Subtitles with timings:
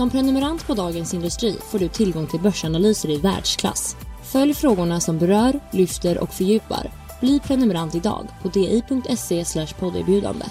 [0.00, 3.96] Som prenumerant på Dagens Industri får du tillgång till börsanalyser i världsklass.
[4.32, 6.90] Följ frågorna som berör, lyfter och fördjupar.
[7.20, 10.44] Bli prenumerant idag på di.se podderbjudande.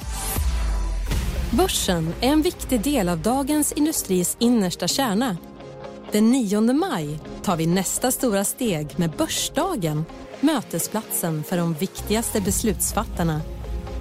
[1.52, 5.38] Börsen är en viktig del av Dagens Industris innersta kärna.
[6.12, 10.06] Den 9 maj tar vi nästa stora steg med Börsdagen
[10.40, 13.42] mötesplatsen för de viktigaste beslutsfattarna.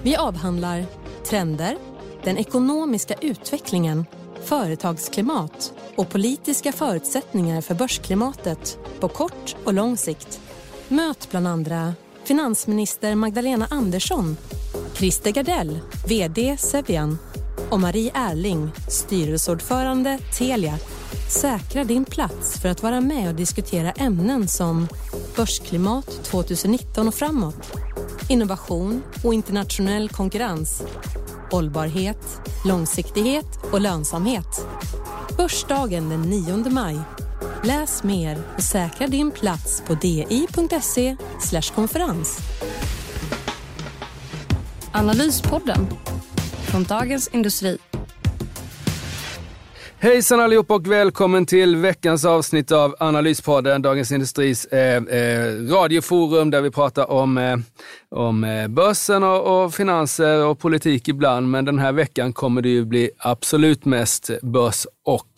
[0.03, 0.85] Vi avhandlar
[1.29, 1.77] trender,
[2.23, 4.05] den ekonomiska utvecklingen
[4.49, 10.41] företagsklimat och politiska förutsättningar för börsklimatet på kort och lång sikt.
[10.87, 14.37] Möt bland andra finansminister Magdalena Andersson,
[14.93, 17.17] Christer Gardell, VD Sevian
[17.69, 20.77] och Marie Erling, styrelseordförande Telia.
[21.41, 24.87] Säkra din plats för att vara med och diskutera ämnen som
[25.35, 27.77] börsklimat 2019 och framåt,
[28.29, 30.83] innovation och internationell konkurrens
[31.51, 34.67] hållbarhet, långsiktighet och lönsamhet.
[35.37, 36.99] Börsdagen den 9 maj.
[37.63, 41.15] Läs mer och säkra din plats på di.se
[41.75, 42.37] konferens.
[44.91, 45.87] Analyspodden
[46.71, 47.88] från Dagens Industri.
[50.01, 56.61] Hejsan allihop och välkommen till veckans avsnitt av Analyspodden, Dagens Industris eh, eh, radioforum där
[56.61, 57.57] vi pratar om, eh,
[58.09, 61.49] om eh, börsen och, och, finanser och politik ibland.
[61.49, 65.31] Men den här veckan kommer det ju bli absolut mest börs och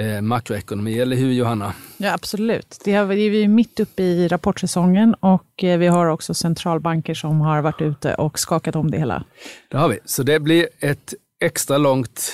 [0.00, 1.74] eh, makroekonomi, eller hur Johanna?
[1.96, 2.80] Ja, absolut.
[2.84, 7.62] Det är vi mitt uppe i rapportsäsongen och eh, vi har också centralbanker som har
[7.62, 9.24] varit ute och skakat om det hela.
[9.70, 11.14] Det har vi, så det blir ett
[11.44, 12.32] extra långt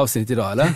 [0.00, 0.72] avsnitt idag, eller?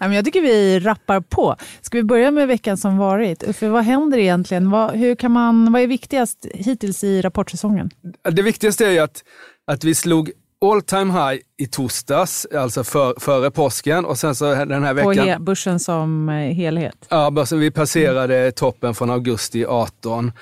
[0.14, 1.56] jag tycker vi rappar på.
[1.80, 3.56] Ska vi börja med veckan som varit?
[3.56, 4.70] För vad händer egentligen?
[4.70, 7.90] Vad, hur kan man, vad är viktigast hittills i rapportsäsongen?
[8.30, 9.24] Det viktigaste är att,
[9.66, 10.32] att vi slog
[10.62, 14.04] all time high i torsdags, alltså för, före påsken.
[14.04, 15.14] Och sen så den här veckan...
[15.14, 17.06] På he, börsen som eh, helhet?
[17.08, 20.32] Ja, börsen, vi passerade toppen från augusti 18.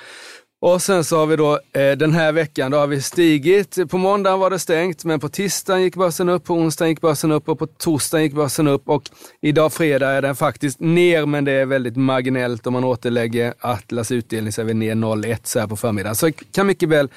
[0.63, 3.89] Och sen så har vi då eh, den här veckan, då har vi stigit.
[3.89, 7.31] På måndagen var det stängt, men på tisdagen gick börsen upp, på onsdagen gick börsen
[7.31, 8.89] upp och på torsdagen gick börsen upp.
[8.89, 9.03] Och
[9.41, 14.11] idag fredag är den faktiskt ner, men det är väldigt marginellt om man återlägger Atlas
[14.11, 16.15] utdelning så är vi ner 0,1 så här på förmiddagen.
[16.15, 17.09] Så det kan mycket väl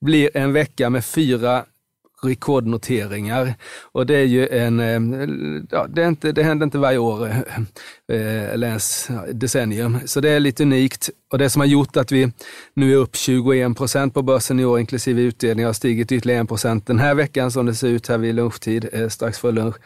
[0.00, 1.64] bli en vecka med fyra
[2.22, 3.54] rekordnoteringar.
[3.92, 5.26] Och det är ju en, eh,
[5.70, 7.38] ja, det, är inte, det händer inte varje år, eh,
[8.12, 9.98] eh, eller ens decennium.
[10.06, 11.10] Så det är lite unikt.
[11.32, 12.32] Och det som har gjort att vi
[12.74, 16.48] nu är upp 21 procent på börsen i år, inklusive utdelning, har stigit ytterligare 1
[16.48, 19.76] procent den här veckan som det ser ut här vid lunchtid, strax före lunch,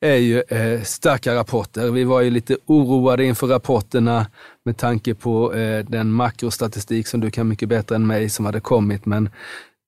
[0.00, 0.42] är ju
[0.84, 1.90] starka rapporter.
[1.90, 4.26] Vi var ju lite oroade inför rapporterna
[4.64, 5.52] med tanke på
[5.88, 9.30] den makrostatistik som du kan mycket bättre än mig som hade kommit, men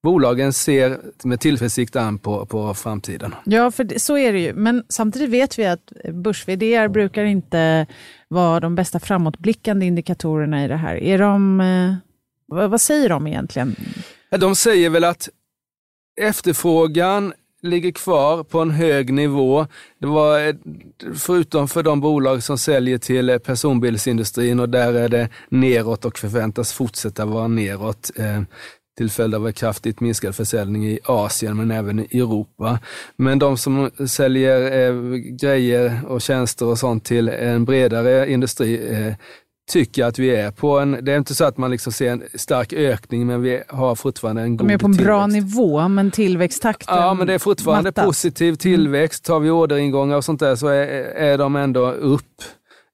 [0.03, 3.35] bolagen ser med tillförsikt an på, på framtiden.
[3.45, 4.55] Ja, för det, så är det ju.
[4.55, 6.47] Men samtidigt vet vi att börs
[6.91, 7.87] brukar inte
[8.29, 10.97] vara de bästa framåtblickande indikatorerna i det här.
[10.97, 11.95] Är de, eh,
[12.69, 13.77] vad säger de egentligen?
[14.31, 15.29] De säger väl att
[16.21, 17.33] efterfrågan
[17.63, 19.67] ligger kvar på en hög nivå.
[19.99, 20.57] Det var,
[21.15, 26.73] förutom för de bolag som säljer till personbilsindustrin och där är det neråt och förväntas
[26.73, 28.11] fortsätta vara neråt.
[28.97, 32.79] Till följd av kraftigt minskad försäljning i Asien men även i Europa.
[33.17, 39.15] Men de som säljer eh, grejer och tjänster och sånt till en bredare industri eh,
[39.71, 42.23] tycker att vi är på en, det är inte så att man liksom ser en
[42.35, 44.83] stark ökning men vi har fortfarande en god tillväxt.
[44.83, 48.07] De är på en bra nivå men tillväxttakten Ja men det är fortfarande mattas.
[48.07, 48.57] positiv mm.
[48.57, 49.25] tillväxt.
[49.25, 52.43] Tar vi orderingångar och sånt där så är, är de ändå upp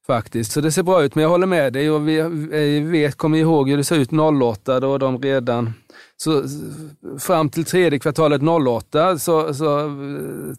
[0.06, 0.52] faktiskt.
[0.52, 3.38] Så det ser bra ut men jag håller med dig och vi, vi vet, kommer
[3.38, 4.12] ihåg hur det såg ut
[4.42, 5.74] 08 då de redan
[6.16, 6.44] så
[7.18, 9.90] fram till tredje kvartalet 08 så, så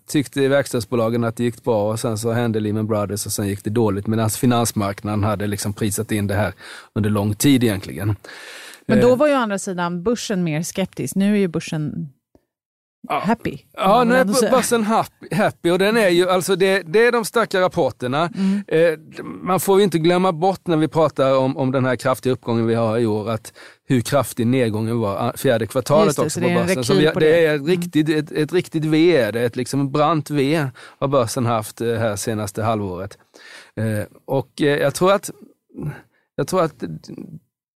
[0.08, 3.64] tyckte verkstadsbolagen att det gick bra och sen så hände Lehman Brothers och sen gick
[3.64, 6.54] det dåligt medan finansmarknaden hade liksom prisat in det här
[6.94, 8.16] under lång tid egentligen.
[8.86, 9.18] Men då eh.
[9.18, 11.16] var ju å andra sidan börsen mer skeptisk.
[11.16, 12.10] Nu är ju börsen
[13.10, 13.58] happy.
[13.74, 17.26] Ja, nu är börsen happy, happy och den är ju, alltså det, det är de
[17.26, 18.30] starka rapporterna.
[18.36, 18.64] Mm.
[18.68, 22.34] Eh, man får ju inte glömma bort när vi pratar om, om den här kraftiga
[22.34, 23.54] uppgången vi har i år, att
[23.88, 26.84] hur kraftig nedgången var ah, fjärde kvartalet det, också på börsen.
[26.84, 30.30] Så vi, det, det är riktigt, ett, ett riktigt V, det är ett liksom brant
[30.30, 30.68] V
[31.00, 33.18] har börsen haft eh, här senaste halvåret.
[33.76, 35.32] Eh, och jag tror att
[36.36, 36.84] jag tror att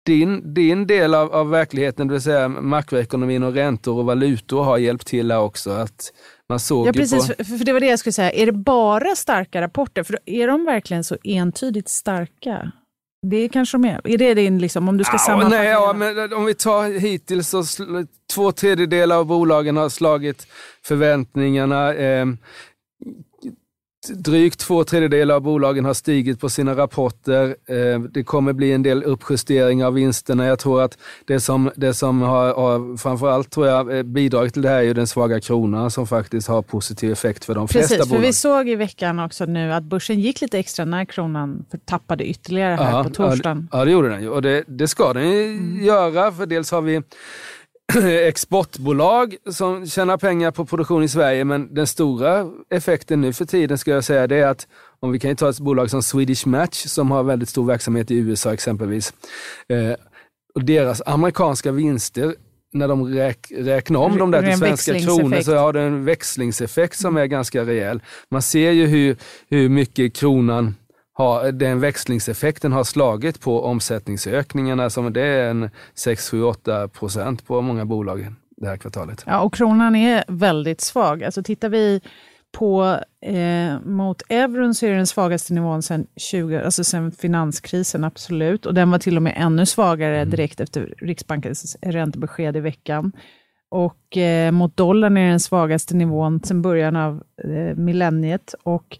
[0.05, 4.77] din, din del av, av verkligheten, det vill säga makroekonomin och räntor och valutor har
[4.77, 5.71] hjälpt till här också.
[5.71, 6.13] Att
[6.49, 7.33] man såg ja, precis, på...
[7.43, 8.31] för, för det var det jag skulle säga.
[8.31, 10.03] Är det bara starka rapporter?
[10.03, 12.71] För är de verkligen så entydigt starka?
[13.31, 14.01] Det kanske de är.
[14.03, 15.57] Är det din, liksom, om du ska ja, sammanfatta?
[15.57, 17.63] Nej, ja, men om vi tar hittills så
[18.33, 20.47] två tredjedelar av bolagen har slagit
[20.83, 21.93] förväntningarna.
[21.93, 22.25] Eh,
[24.09, 27.55] Drygt två tredjedelar av bolagen har stigit på sina rapporter.
[27.65, 30.45] Eh, det kommer bli en del uppjusteringar av vinsterna.
[30.45, 34.61] Jag tror att det som, det som har, har framförallt tror jag, eh, bidragit till
[34.61, 37.87] det här är ju den svaga kronan som faktiskt har positiv effekt för de Precis,
[37.87, 38.21] flesta bolag.
[38.21, 42.25] För vi såg i veckan också nu att börsen gick lite extra när kronan tappade
[42.25, 43.69] ytterligare här ja, på torsdagen.
[43.71, 45.85] Ja, det gjorde den ju och det, det ska den ju mm.
[45.85, 47.01] göra för dels har vi
[48.27, 53.77] exportbolag som tjänar pengar på produktion i Sverige, men den stora effekten nu för tiden
[53.77, 54.67] ska jag säga det är att
[54.99, 58.15] om vi kan ta ett bolag som Swedish Match som har väldigt stor verksamhet i
[58.15, 59.13] USA exempelvis.
[59.69, 59.93] Eh,
[60.55, 62.35] och deras amerikanska vinster
[62.73, 66.99] när de räk, räknar om dem där till svenska kronor så har det en växlingseffekt
[66.99, 68.01] som är ganska rejäl.
[68.29, 69.17] Man ser ju hur,
[69.49, 70.75] hur mycket kronan
[71.17, 74.89] har, den växlingseffekten har slagit på omsättningsökningarna.
[74.89, 78.27] Som det är en 6, 7, 8 procent på många bolag
[78.57, 79.23] det här kvartalet.
[79.25, 81.23] Ja, och kronan är väldigt svag.
[81.23, 82.01] Alltså tittar vi
[82.51, 88.65] på eh, mot euron så är det den svagaste nivån sedan, 20, alltså finanskrisen, absolut.
[88.65, 90.29] Och den var till och med ännu svagare mm.
[90.29, 93.11] direkt efter Riksbankens räntebesked i veckan.
[93.69, 98.55] Och eh, mot dollarn är den svagaste nivån sedan början av eh, millenniet.
[98.63, 98.97] Och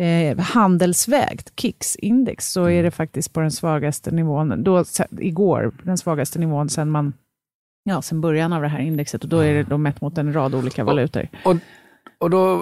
[0.00, 2.92] eh, handelsvägt, KIX-index, så är det mm.
[2.92, 4.84] faktiskt på den svagaste nivån, då,
[5.20, 7.12] igår, den svagaste nivån sedan man
[7.86, 10.32] Ja, sen början av det här indexet och då är det då mätt mot en
[10.32, 11.28] rad olika valutor.
[11.44, 11.56] Och, och,
[12.18, 12.60] och då,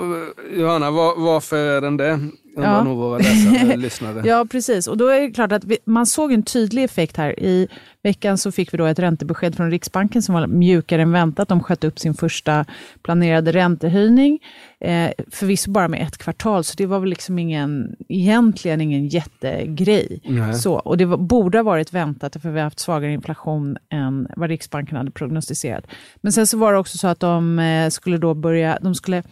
[0.52, 2.20] Johanna, var, varför är den det?
[2.56, 2.84] Undrar ja.
[2.84, 4.22] nog våra läsare, lyssnare.
[4.24, 4.86] Ja, precis.
[4.86, 7.40] Och då är det klart att vi, man såg en tydlig effekt här.
[7.40, 7.68] I
[8.02, 11.48] veckan så fick vi då ett räntebesked från Riksbanken som var mjukare än väntat.
[11.48, 12.64] De sköt upp sin första
[13.02, 14.38] planerade räntehöjning.
[14.80, 20.20] Eh, förvisso bara med ett kvartal, så det var väl liksom ingen, egentligen ingen jättegrej.
[20.54, 24.28] Så, och det var, borde ha varit väntat, för vi har haft svagare inflation än
[24.36, 25.86] vad Riksbanken hade prognostiserat.
[26.20, 29.22] Men sen så var det också så att de eh, skulle då börja, de skulle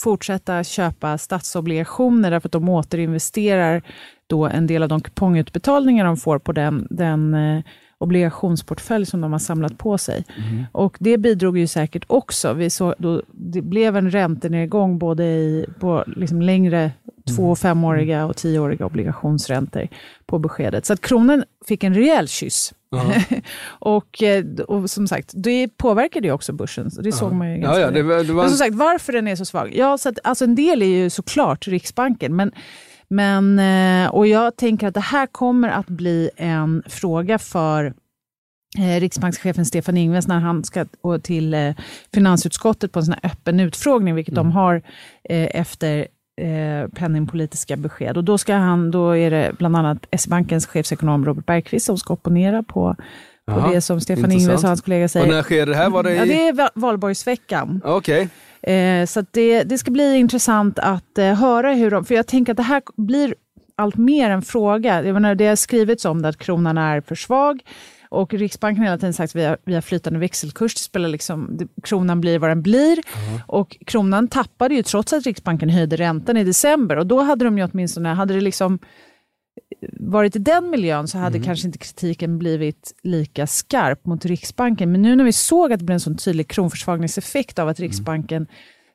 [0.00, 3.82] fortsätta köpa statsobligationer därför att de återinvesterar
[4.26, 7.62] då en del av de kupongutbetalningar de får på den, den eh,
[7.98, 10.24] obligationsportfölj som de har samlat på sig.
[10.36, 10.64] Mm.
[10.72, 12.52] Och Det bidrog ju säkert också.
[12.52, 16.92] Vi såg, då, det blev en räntenedgång både i, på liksom längre
[17.36, 17.56] två och mm.
[17.56, 19.88] femåriga och tioåriga obligationsräntor
[20.26, 20.86] på beskedet.
[20.86, 22.72] Så att kronan fick en rejäl kyss.
[22.94, 23.42] Uh-huh.
[23.68, 26.90] och, eh, och, som sagt, det påverkade ju också börsen.
[27.02, 28.42] Det såg man ju ganska ja, ja, det var, det var...
[28.42, 29.72] Men som sagt, varför den är så svag?
[29.74, 32.52] Ja, så att, alltså en del är ju såklart Riksbanken, men
[33.10, 37.94] men, eh, och jag tänker att det här kommer att bli en fråga för
[38.78, 40.86] eh, riksbankschefen Stefan Ingves när han ska
[41.22, 41.74] till
[42.14, 44.44] finansutskottet på en sån öppen utfrågning, vilket mm.
[44.44, 44.82] de har
[45.28, 46.08] efter
[46.94, 48.16] penningpolitiska besked.
[48.16, 52.12] Och då, ska han, då är det bland annat S-bankens chefsekonom Robert Bergqvist som ska
[52.12, 52.96] opponera på,
[53.46, 54.32] på Aha, det som Stefan.
[54.32, 55.26] Ingves och hans kollega säger.
[55.26, 55.90] Och när sker det här?
[55.90, 56.16] Var det i...
[56.16, 57.80] Ja, det är valborgsveckan.
[57.84, 58.28] Okay.
[58.62, 62.04] Eh, så det, det ska bli intressant att eh, höra hur de...
[62.04, 63.34] För jag tänker att det här blir
[63.78, 65.02] allt mer en fråga.
[65.02, 67.60] Jag menar, det har skrivits om det, att kronan är för svag.
[68.10, 71.08] Och Riksbanken har hela tiden sagt att vi har, vi har flytande växelkurs, det spelar
[71.08, 72.92] liksom, det, kronan blir vad den blir.
[72.92, 73.40] Mm.
[73.46, 76.96] Och kronan tappade ju trots att Riksbanken höjde räntan i december.
[76.96, 78.78] Och då hade de ju åtminstone, hade det liksom
[80.00, 81.46] varit i den miljön så hade mm.
[81.46, 84.92] kanske inte kritiken blivit lika skarp mot Riksbanken.
[84.92, 87.88] Men nu när vi såg att det blev en sån tydlig kronförsvagningseffekt av att mm.
[87.88, 88.46] Riksbanken,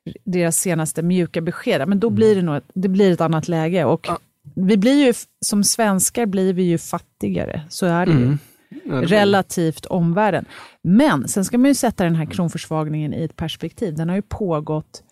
[0.06, 0.16] mm.
[0.24, 2.14] deras senaste mjuka besked, men då mm.
[2.14, 3.84] blir det nog ett, det blir ett annat läge.
[3.84, 4.08] Och.
[4.54, 8.18] Vi blir ju, som svenskar blir vi ju fattigare, så är det ju.
[8.18, 8.38] Mm.
[8.84, 10.44] Ja, relativt omvärlden.
[10.82, 13.94] Men sen ska man ju sätta den här kronförsvagningen i ett perspektiv.
[13.94, 15.02] Den har ju pågått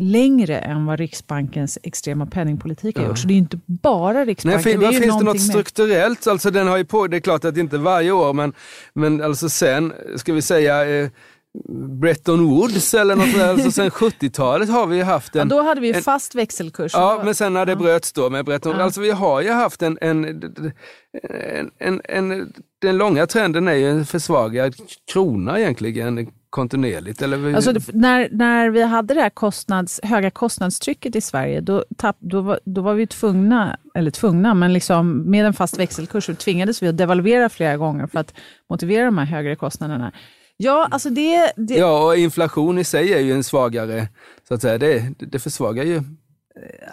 [0.00, 3.08] längre än vad Riksbankens extrema penningpolitik har ja.
[3.08, 3.18] gjort.
[3.18, 4.62] Så det är inte bara Riksbanken.
[4.64, 6.26] Nej, fin, det finns det något strukturellt?
[6.26, 8.52] Alltså den har ju på, det är klart att det inte varje år, men,
[8.94, 11.10] men alltså sen, ska vi säga, eh,
[12.00, 15.48] Bretton Woods eller något där, alltså sen 70-talet har vi haft en...
[15.48, 16.92] Ja, då hade vi en, fast växelkurs.
[16.94, 18.82] Ja, men sen när det bröts då med Bretton Woods.
[18.82, 20.24] Alltså vi har ju haft en, en,
[21.22, 24.74] en, en, en den långa trenden är ju en försvagad
[25.12, 27.22] krona egentligen kontinuerligt?
[27.22, 27.54] Eller?
[27.54, 32.40] Alltså, när, när vi hade det här kostnads, höga kostnadstrycket i Sverige, då, tapp, då,
[32.40, 36.82] var, då var vi tvungna, eller tvungna, men liksom med en fast växelkurs så tvingades
[36.82, 38.34] vi att devalvera flera gånger för att
[38.70, 40.12] motivera de här högre kostnaderna.
[40.62, 41.74] Ja, alltså det, det...
[41.74, 44.08] ja, och inflation i sig är ju en svagare,
[44.48, 46.02] så att säga, det, det försvagar ju.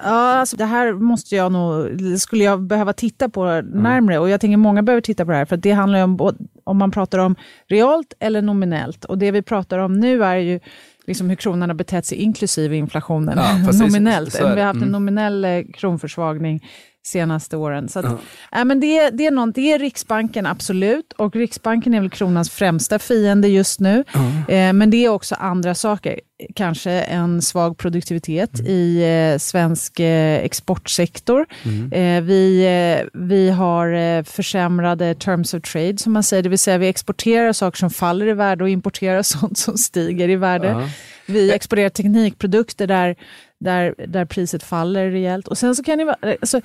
[0.03, 1.87] Ja, alltså det här måste jag nog,
[2.19, 5.45] skulle jag behöva titta på närmre och jag tänker många behöver titta på det här
[5.45, 7.35] för det handlar ju om om man pratar om
[7.67, 9.05] realt eller nominellt.
[9.05, 10.59] Och det vi pratar om nu är ju
[11.07, 14.39] liksom hur kronan har betett sig inklusive inflationen ja, nominellt.
[14.39, 14.91] Vi har haft en mm.
[14.91, 16.67] nominell eh, kronförsvagning
[17.05, 17.89] senaste åren.
[17.89, 18.59] Så att, ja.
[18.59, 21.13] äh, men det, det, är något, det är Riksbanken, absolut.
[21.13, 24.03] Och Riksbanken är väl kronans främsta fiende just nu.
[24.13, 24.53] Ja.
[24.53, 26.19] Eh, men det är också andra saker.
[26.55, 28.71] Kanske en svag produktivitet mm.
[28.71, 29.03] i
[29.33, 31.45] eh, svensk eh, exportsektor.
[31.63, 31.93] Mm.
[31.93, 32.67] Eh, vi,
[33.13, 36.43] vi har försämrade terms of trade, som man säger.
[36.43, 40.29] Det vill säga vi exporterar saker som faller i värde och importerar sånt som stiger
[40.29, 40.67] i värde.
[40.67, 40.89] Ja.
[41.25, 43.15] Vi exporterar teknikprodukter där
[43.59, 45.47] där, där priset faller rejält.
[45.47, 46.61] Och sen så kan det, alltså,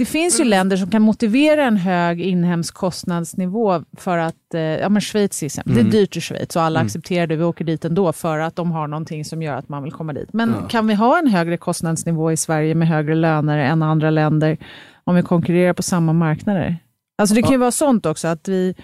[0.00, 4.88] det finns ju länder som kan motivera en hög inhemsk kostnadsnivå för att, eh, ja
[4.88, 5.84] men Schweiz exempel, mm.
[5.84, 6.00] det är mm.
[6.00, 6.86] dyrt i Schweiz och alla mm.
[6.86, 9.82] accepterar det, vi åker dit ändå för att de har någonting som gör att man
[9.82, 10.32] vill komma dit.
[10.32, 10.68] Men ja.
[10.68, 14.58] kan vi ha en högre kostnadsnivå i Sverige med högre löner än andra länder
[15.04, 16.78] om vi konkurrerar på samma marknader?
[17.18, 18.74] Alltså det kan ju vara sånt också att vi...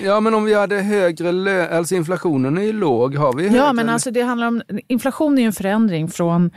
[0.00, 3.56] Ja men om vi hade högre lön, alltså inflationen är ju låg, har vi högre?
[3.56, 6.50] Ja men alltså det handlar om, inflation är ju en förändring från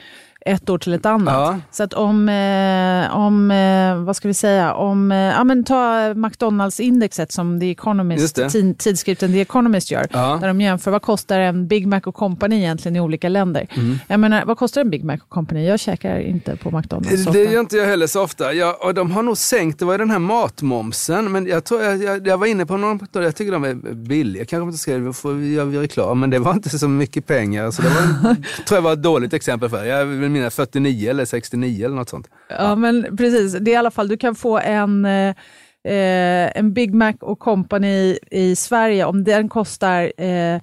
[0.48, 1.34] ett år till ett annat.
[1.34, 1.60] Ja.
[1.72, 6.14] Så att om, eh, om eh, vad ska vi säga, om, eh, ja men ta
[6.14, 8.74] McDonalds-indexet som The Economist, det.
[8.78, 10.38] tidskriften The Economist gör, ja.
[10.42, 13.68] där de jämför vad kostar en Big Mac och Company egentligen i olika länder.
[13.74, 14.00] Mm.
[14.08, 15.68] Jag menar, vad kostar en Big Mac och Company?
[15.68, 18.54] Jag käkar inte på McDonalds Det gör inte jag heller så ofta.
[18.54, 21.84] Jag, och de har nog sänkt, det var ju den här matmomsen, men jag tror
[21.84, 24.92] jag, jag, jag var inne på någon, jag tycker de är billiga, kanske inte ska
[24.92, 27.72] göra reklam, men det var inte så mycket pengar.
[27.72, 28.36] Så det var,
[28.68, 29.86] tror jag var ett dåligt exempel för.
[29.86, 30.06] Jag
[30.38, 32.30] mina 49 eller 69 eller något sånt.
[32.50, 32.76] Ja, ja.
[32.76, 33.54] men precis.
[33.54, 35.36] Det är i alla fall, du kan få en, eh,
[36.56, 40.62] en Big Mac och Company i Sverige, om den kostar eh,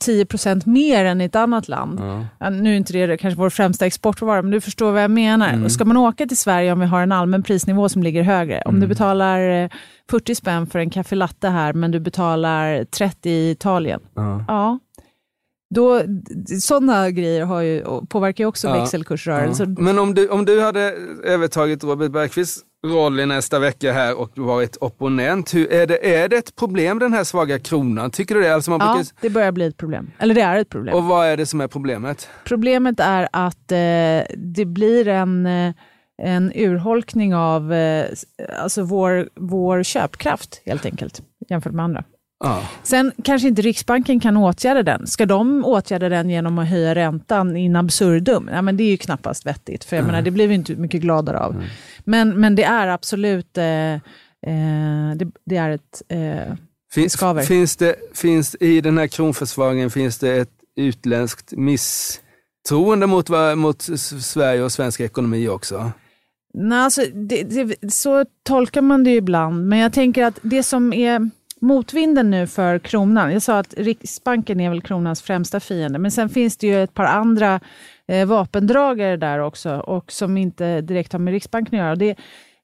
[0.00, 0.26] 10
[0.64, 2.00] mer än i ett annat land.
[2.40, 2.50] Ja.
[2.50, 5.48] Nu är inte det kanske vår främsta exportvara, men du förstår vad jag menar.
[5.48, 5.70] Mm.
[5.70, 8.70] Ska man åka till Sverige om vi har en allmän prisnivå som ligger högre, om
[8.70, 8.80] mm.
[8.80, 9.70] du betalar
[10.10, 14.00] 40 eh, spänn för en kaffe latte här, men du betalar 30 i Italien.
[14.14, 14.44] Ja.
[14.48, 14.78] ja
[15.74, 16.02] då,
[16.60, 19.64] sådana grejer har ju, påverkar ju också ja, växelkursrörelser.
[19.64, 19.82] Ja.
[19.82, 20.80] Men om du, om du hade
[21.24, 26.28] övertagit Robert Bergqvists roll i nästa vecka här och varit opponent, hur, är, det, är
[26.28, 28.10] det ett problem den här svaga kronan?
[28.10, 28.54] Tycker du det?
[28.54, 29.12] Alltså man ja, brukar...
[29.20, 30.10] det börjar bli ett problem.
[30.18, 30.94] Eller det är ett problem.
[30.94, 32.28] Och vad är det som är problemet?
[32.44, 35.74] Problemet är att eh, det blir en eh,
[36.22, 38.06] en urholkning av eh,
[38.58, 42.04] alltså vår, vår köpkraft helt enkelt jämfört med andra.
[42.44, 42.62] Ja.
[42.82, 45.06] Sen kanske inte Riksbanken kan åtgärda den.
[45.06, 48.50] Ska de åtgärda den genom att höja räntan in absurdum?
[48.52, 50.12] Ja, men det är ju knappast vettigt, för jag mm.
[50.12, 51.52] menar, det blir vi inte mycket gladare av.
[51.52, 51.64] Mm.
[52.04, 54.00] Men, men det är absolut eh, eh,
[55.16, 56.54] det, det, är ett eh,
[56.94, 57.16] finns,
[57.48, 63.82] finns, det, finns I den här kronförsvagningen finns det ett utländskt misstroende mot, mot
[64.22, 65.92] Sverige och svensk ekonomi också?
[66.54, 70.92] Nej, alltså, det, det, så tolkar man det ibland, men jag tänker att det som
[70.92, 71.30] är
[71.64, 73.32] motvinden nu för kronan.
[73.32, 76.94] Jag sa att Riksbanken är väl kronans främsta fiende, men sen finns det ju ett
[76.94, 77.60] par andra
[78.08, 81.96] eh, vapendragare där också och som inte direkt har med Riksbanken att göra.
[81.96, 82.16] Det,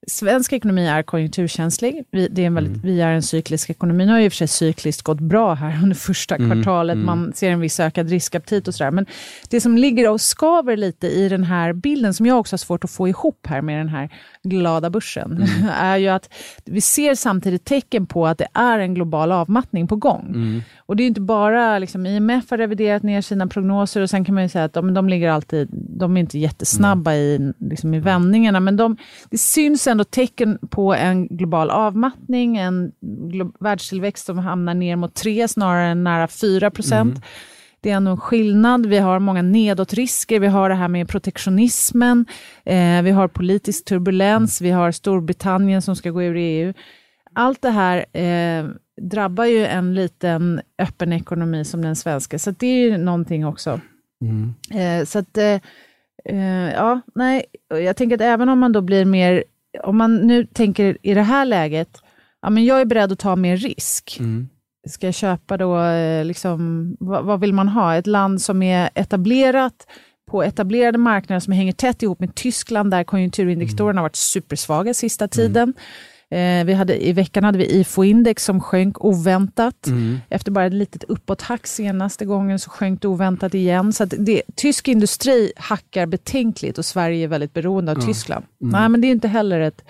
[0.06, 2.04] Svensk ekonomi är konjunkturkänslig.
[2.10, 2.86] Vi, det är en väldigt, mm.
[2.86, 4.06] vi är en cyklisk ekonomi.
[4.06, 6.50] Nu har ju i och för sig cykliskt gått bra här under första mm.
[6.50, 6.94] kvartalet.
[6.94, 7.06] Mm.
[7.06, 8.90] Man ser en viss ökad riskaptit och sådär.
[8.90, 9.06] Men
[9.48, 12.84] det som ligger och skaver lite i den här bilden, som jag också har svårt
[12.84, 14.10] att få ihop här med den här
[14.42, 15.68] glada börsen, mm.
[15.74, 16.30] är ju att
[16.64, 20.26] vi ser samtidigt tecken på att det är en global avmattning på gång.
[20.28, 20.62] Mm.
[20.78, 24.34] Och det är inte bara, liksom, IMF har reviderat ner sina prognoser och sen kan
[24.34, 28.00] man ju säga att de, de ligger alltid, de är inte jättesnabba i, liksom, i
[28.00, 28.96] vändningarna, men de,
[29.30, 32.92] det syns ändå tecken på en global avmattning, en
[33.60, 37.14] världstillväxt som hamnar ner mot 3 snarare än nära 4 procent.
[37.80, 38.86] Det är en skillnad.
[38.86, 40.40] Vi har många nedåtrisker.
[40.40, 42.26] Vi har det här med protektionismen.
[42.64, 44.60] Eh, vi har politisk turbulens.
[44.60, 46.72] Vi har Storbritannien som ska gå ur EU.
[47.34, 48.64] Allt det här eh,
[49.00, 53.80] drabbar ju en liten öppen ekonomi som den svenska, så det är ju någonting också.
[54.24, 54.54] Mm.
[54.74, 55.60] Eh, så att, eh,
[56.24, 59.44] eh, ja, nej, jag tänker att även om man då blir mer,
[59.82, 62.02] om man nu tänker i det här läget,
[62.42, 64.16] ja men jag är beredd att ta mer risk.
[64.20, 64.48] Mm.
[64.88, 67.94] Ska jag köpa då, eh, liksom, vad, vad, vill man ha?
[67.94, 69.86] Ett land som är etablerat,
[70.30, 73.96] på etablerade marknader som hänger tätt ihop med Tyskland, där konjunkturindikatorerna mm.
[73.96, 75.74] har varit supersvaga sista tiden.
[76.30, 79.86] Eh, vi hade, I veckan hade vi IFO-index som sjönk oväntat.
[79.86, 80.18] Mm.
[80.28, 83.92] Efter bara ett litet uppåthack senaste gången så sjönk det oväntat igen.
[83.92, 88.08] Så det, tysk industri hackar betänkligt och Sverige är väldigt beroende av mm.
[88.08, 88.44] Tyskland.
[88.60, 89.84] Nej, men det är inte heller ett,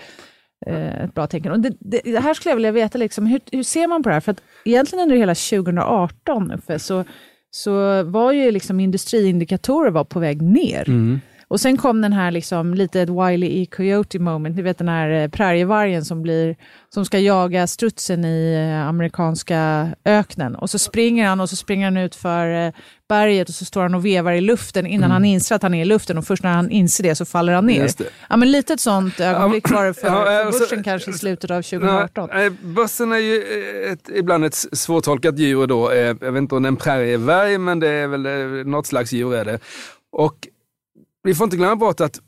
[0.67, 1.53] Eh, ett bra tecken.
[1.53, 4.09] Och det, det, det, här skulle jag vilja veta, liksom, hur, hur ser man på
[4.09, 4.21] det här?
[4.21, 7.05] För att egentligen under hela 2018 för så,
[7.51, 10.89] så var ju liksom industriindikatorer var på väg ner.
[10.89, 11.21] Mm.
[11.51, 13.67] Och sen kom den här liksom, lite ett Wiley E.
[13.67, 16.57] Coyote moment, ni vet den här eh, prärievargen som, blir,
[16.95, 20.55] som ska jaga strutsen i eh, amerikanska öknen.
[20.55, 22.73] Och så springer han och så springer han ut för eh,
[23.09, 25.11] berget och så står han och vevar i luften innan mm.
[25.11, 27.53] han inser att han är i luften och först när han inser det så faller
[27.53, 27.91] han ner.
[28.29, 31.15] Ja, men lite ett sånt ögonblick var det för, ja, för alltså, börsen kanske i
[31.15, 32.29] slutet av 2018.
[32.33, 33.43] Nej, börsen är ju
[33.93, 35.95] ett, ibland ett svårtolkat djur då.
[35.95, 38.23] Jag vet inte om det är en prärievarg men det är väl
[38.67, 39.59] något slags djur är det.
[40.13, 40.49] Och
[41.23, 42.21] vi får inte glömma bort att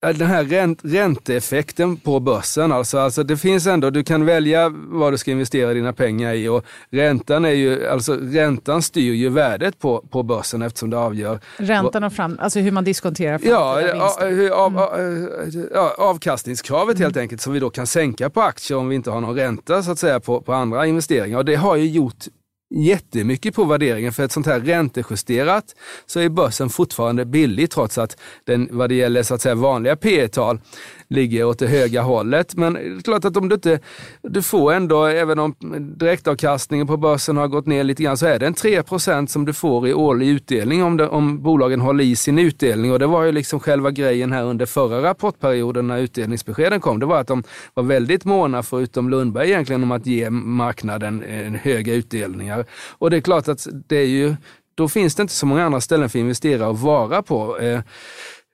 [0.00, 5.12] den här ränt, ränteeffekten på börsen, alltså, alltså det finns ändå, du kan välja vad
[5.12, 9.78] du ska investera dina pengar i och räntan, är ju, alltså, räntan styr ju värdet
[9.78, 11.40] på, på börsen eftersom det avgör.
[11.56, 14.50] Räntan och fram, alltså hur man diskonterar framtida ja, vinster.
[14.50, 15.68] Av, av, mm.
[15.74, 17.04] ja, avkastningskravet mm.
[17.04, 19.82] helt enkelt som vi då kan sänka på aktier om vi inte har någon ränta
[19.82, 21.38] så att säga på, på andra investeringar.
[21.38, 22.24] Och det har ju gjort
[22.70, 24.12] jättemycket på värderingen.
[24.12, 25.64] För ett sånt här räntejusterat
[26.06, 29.96] så är börsen fortfarande billig trots att den vad det gäller så att säga vanliga
[29.96, 30.60] P tal
[31.08, 32.54] ligger åt det höga hållet.
[32.54, 33.80] Men det är klart att om du inte,
[34.22, 35.54] du får ändå, även om
[35.96, 38.82] direktavkastningen på börsen har gått ner lite grann, så är det en 3
[39.28, 42.92] som du får i årlig utdelning om, det, om bolagen håller i sin utdelning.
[42.92, 47.00] Och det var ju liksom själva grejen här under förra rapportperioden när utdelningsbeskeden kom.
[47.00, 47.42] Det var att de
[47.74, 52.59] var väldigt måna, förutom Lundberg egentligen, om att ge marknaden eh, höga utdelningar.
[52.98, 54.36] Och det är klart att det är ju
[54.74, 57.58] då finns det inte så många andra ställen för investerare att vara på.
[57.58, 57.80] Eh,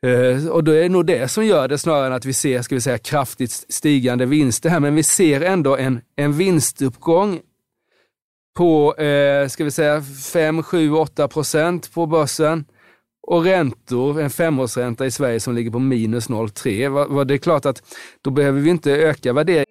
[0.06, 2.62] Eh, och då är det nog det som gör det snarare än att vi ser
[2.62, 4.80] ska vi säga, kraftigt stigande vinster här.
[4.80, 7.40] Men vi ser ändå en, en vinstuppgång
[8.56, 12.64] på eh, ska vi säga 5, 7, 8 procent på börsen.
[13.28, 17.24] Och räntor, en femårsränta i Sverige som ligger på minus 0,3.
[17.24, 17.82] Det är klart att
[18.22, 19.65] då behöver vi inte öka värderingen.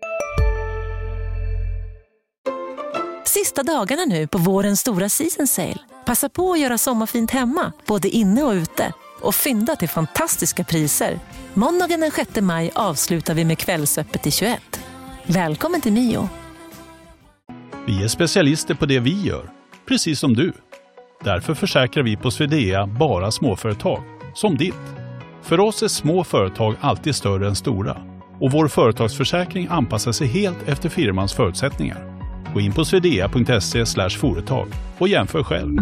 [3.55, 5.77] Sista dagarna nu på vårens stora season sale.
[6.05, 11.19] Passa på att göra sommarfint hemma, både inne och ute och fynda till fantastiska priser.
[11.53, 14.79] Måndagen den 6 maj avslutar vi med Kvällsöppet i 21.
[15.25, 16.30] Välkommen till Mio.
[17.88, 19.49] Vi är specialister på det vi gör,
[19.88, 20.53] precis som du.
[21.23, 24.03] Därför försäkrar vi på Swedea bara småföretag,
[24.34, 24.86] som ditt.
[25.41, 27.97] För oss är små företag alltid större än stora
[28.41, 32.14] och vår företagsförsäkring anpassar sig helt efter firmans förutsättningar.
[32.56, 35.78] Gå in på swedea.se företag och jämför själv.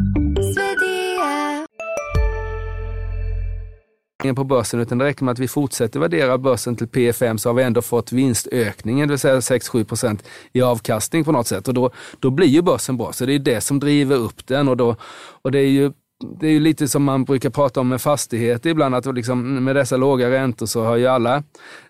[4.36, 7.54] På börsen utan det räcker med att vi fortsätter värdera börsen till P5 så har
[7.54, 11.68] vi ändå fått vinstökningen, det vill säga 6-7 procent i avkastning på något sätt.
[11.68, 13.14] Och då, då blir ju börsen bra.
[13.14, 14.96] Så det är det som driver upp den och, då,
[15.42, 15.92] och det är ju
[16.40, 19.76] det är ju lite som man brukar prata om med fastigheter ibland, att liksom med
[19.76, 21.44] dessa låga räntor så har ju alla,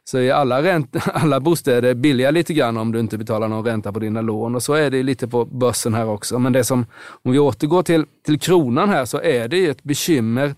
[0.04, 3.94] så är alla, ränt, alla bostäder billiga lite grann om du inte betalar någon ränta
[3.94, 4.56] på dina lån.
[4.56, 6.40] Och så är det lite på börsen här också.
[6.40, 6.86] Men det som,
[7.24, 10.56] om vi återgår till, till kronan här, så är det ju ett bekymmer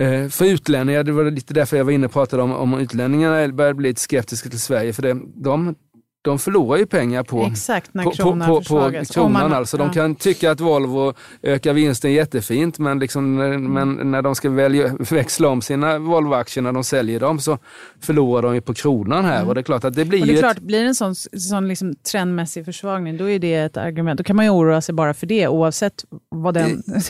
[0.00, 3.48] eh, för utlänningar, det var lite därför jag var inne och pratade om, om utlänningarna
[3.48, 4.92] börjar bli lite skeptiska till Sverige.
[4.92, 5.74] För det, de
[6.22, 9.32] de förlorar ju pengar på, Exakt, på, kronan, på, på, på kronan.
[9.32, 9.76] Man, alltså.
[9.76, 9.92] De ja.
[9.92, 13.72] kan tycka att Volvo ökar vinsten jättefint, men, liksom, mm.
[13.72, 17.58] men när de ska välja, växla om sina Volvo-aktier när de säljer dem så
[18.00, 19.36] förlorar de ju på kronan här.
[19.36, 19.48] Mm.
[19.48, 20.62] Och det är klart att det blir och det är klart, ett...
[20.62, 24.18] blir en sån, sån liksom trendmässig försvagning, då är det ett argument.
[24.18, 26.82] Då kan man ju oroa sig bara för det, oavsett vad den...
[26.86, 27.02] man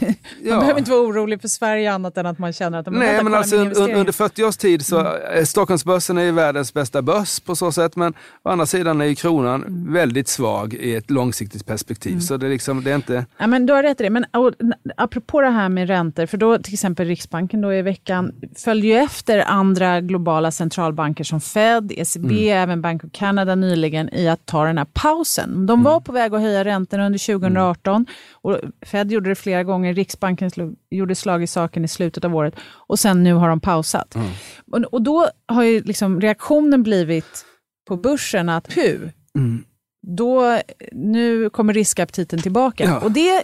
[0.43, 0.61] ja.
[0.61, 2.87] behöver inte vara orolig för Sverige annat än att man känner att...
[2.87, 5.47] Man Nej, men alltså, under 40 års tid så, mm.
[5.47, 9.15] Stockholmsbörsen är ju världens bästa börs på så sätt, men å andra sidan är ju
[9.15, 9.93] kronan mm.
[9.93, 12.13] väldigt svag i ett långsiktigt perspektiv.
[12.13, 12.21] Mm.
[12.21, 13.27] Så det liksom, det är inte...
[13.39, 14.11] Ja, men du har rätt i det.
[14.11, 14.53] Men och,
[14.97, 18.95] apropå det här med räntor, för då till exempel Riksbanken då i veckan följde ju
[18.95, 22.63] efter andra globala centralbanker som Fed, ECB, mm.
[22.63, 25.67] även Bank of Canada nyligen i att ta den här pausen.
[25.67, 26.03] De var mm.
[26.03, 28.07] på väg att höja räntorna under 2018 mm.
[28.33, 29.95] och Fed gjorde det flera gånger.
[29.95, 32.55] Riksbanken slog, gjorde slag i saken i slutet av året
[32.89, 34.15] och sen nu har de pausat.
[34.15, 34.29] Mm.
[34.73, 37.45] Och, och då har ju liksom reaktionen blivit
[37.89, 39.65] på börsen att hu, mm.
[40.07, 40.61] då,
[40.93, 42.85] nu kommer riskaptiten tillbaka.
[42.85, 43.01] Ja.
[43.01, 43.43] Och det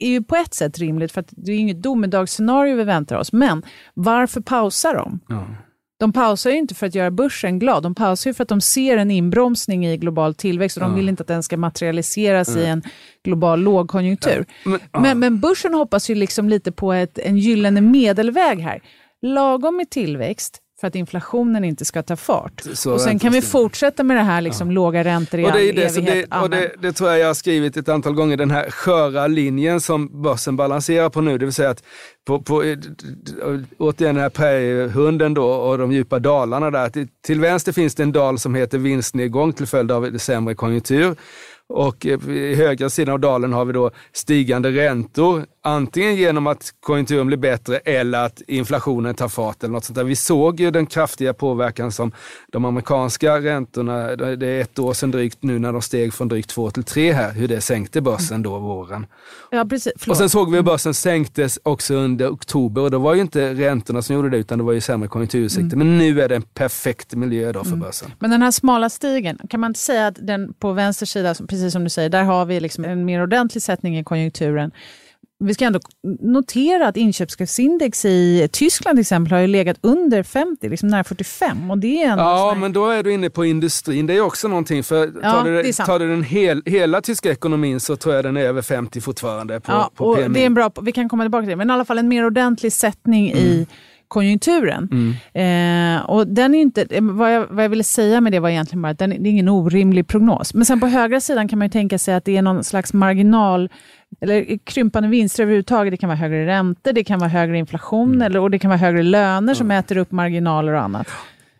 [0.00, 3.32] är ju på ett sätt rimligt, för det är inget domedagsscenario vi väntar oss.
[3.32, 3.62] Men
[3.94, 5.20] varför pausar de?
[5.28, 5.46] Ja.
[6.02, 8.60] De pausar ju inte för att göra börsen glad, de pausar ju för att de
[8.60, 12.64] ser en inbromsning i global tillväxt och de vill inte att den ska materialiseras i
[12.64, 12.82] en
[13.24, 14.46] global lågkonjunktur.
[14.64, 18.82] Men, men, men, börsen hoppas ju liksom lite på ett, en gyllene medelväg här.
[19.22, 22.62] Lagom med tillväxt, för att inflationen inte ska ta fart.
[22.74, 25.52] Så och sen kan vi fortsätta med det här liksom, låga räntor i och det,
[25.52, 26.30] all är det, evighet.
[26.30, 29.26] det, och det, det tror jag jag har skrivit ett antal gånger, den här sköra
[29.26, 31.38] linjen som börsen balanserar på nu.
[31.38, 31.82] Det vill säga att
[32.26, 32.54] på, på,
[33.78, 36.88] återigen den här präriehunden då och de djupa dalarna där.
[36.88, 41.16] Till, till vänster finns det en dal som heter vinstnedgång till följd av sämre konjunktur.
[41.68, 47.26] Och i högra sidan av dalen har vi då stigande räntor antingen genom att konjunkturen
[47.26, 50.04] blir bättre eller att inflationen tar fart eller något sånt där.
[50.04, 52.12] Vi såg ju den kraftiga påverkan som
[52.52, 56.50] de amerikanska räntorna, det är ett år sedan drygt nu när de steg från drygt
[56.50, 59.06] två till tre här, hur det sänkte börsen då våren.
[59.50, 60.08] Ja, precis.
[60.08, 63.54] Och sen såg vi hur börsen sänktes också under oktober och då var ju inte
[63.54, 65.76] räntorna som gjorde det utan det var ju sämre konjunkturutsikter.
[65.76, 65.88] Mm.
[65.88, 67.80] Men nu är det en perfekt miljö då för mm.
[67.80, 68.10] börsen.
[68.18, 71.72] Men den här smala stigen, kan man inte säga att den på vänster sida, precis
[71.72, 74.70] som du säger, där har vi liksom en mer ordentlig sättning i konjunkturen
[75.46, 75.80] vi ska ändå
[76.20, 81.70] notera att inköpschefsindex i Tyskland till exempel har ju legat under 50, liksom nära 45.
[81.70, 84.06] Och det är ja, men då är du inne på industrin.
[84.06, 84.82] Det är också någonting.
[84.82, 88.36] För tar, ja, du, tar du den hel, hela tyska ekonomin så tror jag den
[88.36, 90.34] är över 50 fortfarande på, ja, på och PMI.
[90.34, 92.08] Det är en bra, vi kan komma tillbaka till det, men i alla fall en
[92.08, 93.44] mer ordentlig sättning mm.
[93.44, 93.66] i
[94.12, 94.88] konjunkturen.
[94.92, 95.96] Mm.
[95.96, 98.82] Eh, och den är inte, vad, jag, vad jag ville säga med det var egentligen
[98.82, 100.54] bara att den, det är ingen orimlig prognos.
[100.54, 102.92] Men sen på högra sidan kan man ju tänka sig att det är någon slags
[102.92, 103.68] marginal
[104.20, 105.92] eller krympande vinster överhuvudtaget.
[105.92, 108.22] Det kan vara högre räntor, det kan vara högre inflation mm.
[108.22, 111.08] eller, och det kan vara högre löner som äter upp marginaler och annat.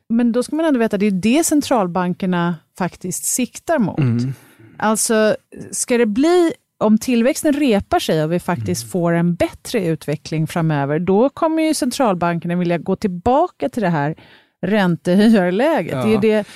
[0.08, 3.98] Men då ska man ändå veta att det är det centralbankerna faktiskt siktar mot.
[3.98, 4.34] Mm.
[4.76, 5.36] Alltså,
[5.70, 8.90] ska det bli om tillväxten repar sig och vi faktiskt mm.
[8.90, 14.14] får en bättre utveckling framöver, då kommer ju centralbankerna vilja gå tillbaka till det här
[14.62, 15.92] räntehöjarläget.
[15.92, 16.04] Ja.
[16.04, 16.46] Det är det,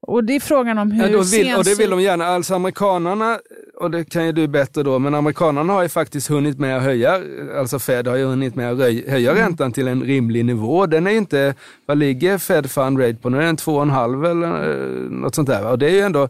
[0.00, 1.08] och det är frågan om hur...
[1.08, 2.26] Ja, vill, och det vill de gärna.
[2.26, 3.38] Alltså amerikanarna,
[3.80, 6.82] och det kan ju du bättre då, men amerikanarna har ju faktiskt hunnit med att
[6.82, 7.20] höja,
[7.58, 9.42] alltså Fed har ju hunnit med att höja mm.
[9.42, 10.86] räntan till en rimlig nivå.
[10.86, 11.54] Den är inte,
[11.86, 13.38] vad ligger Fed Fund Rate på nu?
[13.38, 15.70] Är den 2,5 eller eh, något sånt där?
[15.70, 16.28] Och det är ju ändå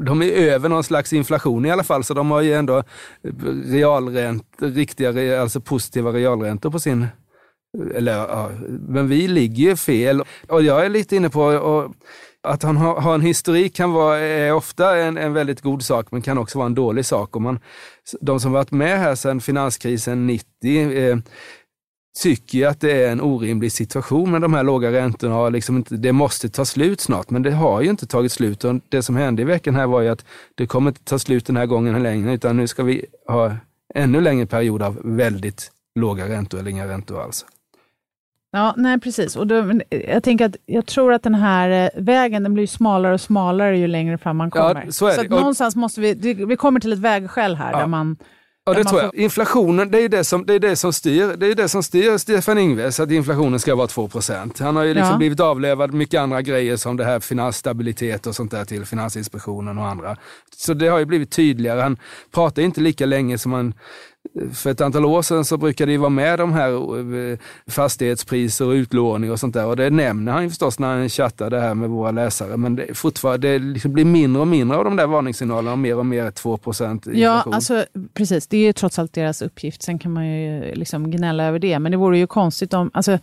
[0.00, 2.82] de är över någon slags inflation i alla fall, så de har ju ändå
[3.64, 7.06] realränt, riktiga, alltså positiva realräntor på sin...
[7.94, 8.50] Eller, ja,
[8.88, 10.22] men vi ligger ju fel.
[10.48, 11.94] Och jag är lite inne på och,
[12.42, 16.06] att han har, har, en historik kan vara, är ofta en, en väldigt god sak,
[16.10, 17.36] men kan också vara en dålig sak.
[17.36, 17.60] Och man,
[18.20, 21.16] de som varit med här sedan finanskrisen 90, eh,
[22.18, 25.48] tycker att det är en orimlig situation med de här låga räntorna.
[25.48, 28.64] liksom inte, det måste ta slut snart, men det har ju inte tagit slut.
[28.64, 31.46] Och det som hände i veckan här var ju att det kommer inte ta slut
[31.46, 33.56] den här gången längre, utan nu ska vi ha
[33.94, 37.46] ännu längre period av väldigt låga räntor eller inga räntor alls.
[38.52, 39.36] Ja, nej precis.
[39.36, 43.14] Och då, jag, tänker att, jag tror att den här eh, vägen den blir smalare
[43.14, 44.82] och smalare ju längre fram man kommer.
[44.86, 47.78] Ja, så så någonstans måste vi, vi kommer till ett vägskäl här ja.
[47.78, 48.16] där man
[48.64, 49.14] Ja, det tror jag.
[49.14, 51.36] Inflationen, det är det som, det är det som styr.
[51.36, 54.94] Det är det som styr Stefan Ingves, att inflationen ska vara 2% Han har ju
[54.94, 55.18] liksom ja.
[55.18, 59.86] blivit avlövad mycket andra grejer som det här finansstabilitet och sånt där till Finansinspektionen och
[59.86, 60.16] andra.
[60.56, 61.80] Så det har ju blivit tydligare.
[61.80, 61.98] Han
[62.34, 63.74] pratar inte lika länge som han
[64.54, 66.72] för ett antal år sedan så brukade det vara med de här
[67.32, 69.66] eh, fastighetspriser och utlåning och sånt där.
[69.66, 72.56] Och det nämner han ju förstås när han chattar det här med våra läsare.
[72.56, 75.98] Men det, fortfarande, det liksom blir mindre och mindre av de där varningssignalerna och mer
[75.98, 77.00] och mer 2 inflation.
[77.04, 78.46] Ja, alltså, precis.
[78.46, 79.82] Det är ju trots allt deras uppgift.
[79.82, 81.78] Sen kan man ju liksom gnälla över det.
[81.78, 82.90] Men det vore ju konstigt om...
[82.94, 83.18] Alltså,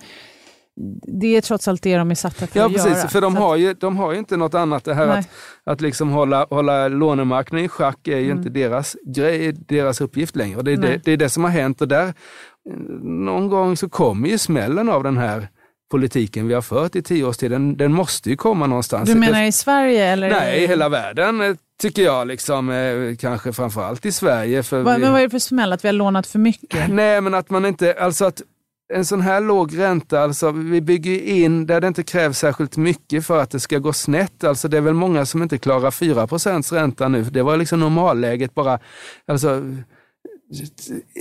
[1.20, 3.08] det är trots allt det de är satta för ja, att precis, göra.
[3.08, 4.84] För de har, ju, de har ju inte något annat.
[4.84, 5.30] Det här att,
[5.64, 8.38] att liksom hålla, hålla lånemarknaden i schack är ju mm.
[8.38, 10.62] inte deras grej, deras uppgift längre.
[10.62, 12.14] Det, är det, det, är det som har hänt och där
[13.02, 15.48] någon gång så kommer ju smällen av den här
[15.92, 17.52] politiken vi har fört i tio års tid.
[17.52, 19.10] Den, den måste ju komma någonstans.
[19.10, 20.06] Du menar i Sverige?
[20.06, 22.28] Eller Nej, i hela världen eh, tycker jag.
[22.28, 24.64] Liksom, eh, kanske framförallt i Sverige.
[24.64, 25.02] För Va, vi...
[25.02, 25.74] Men vad är det för smäll?
[25.74, 26.90] Att vi har lånat för mycket?
[26.90, 27.94] Nej, men att man inte...
[27.94, 28.42] Alltså att
[28.94, 33.26] en sån här låg ränta, alltså vi bygger in där det inte krävs särskilt mycket
[33.26, 34.44] för att det ska gå snett.
[34.44, 37.24] Alltså det är väl många som inte klarar 4% ränta nu.
[37.24, 38.80] Det var liksom normalläget bara.
[39.28, 39.62] Alltså,